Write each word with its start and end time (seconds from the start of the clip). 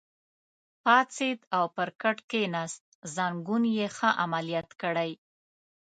پاڅېد 0.83 1.39
او 1.57 1.65
پر 1.75 1.89
کټ 2.01 2.17
کېناست، 2.29 2.81
زنګون 3.15 3.63
یې 3.77 3.87
ښه 3.95 4.09
عملیات 4.23 4.69
کړی. 4.81 5.11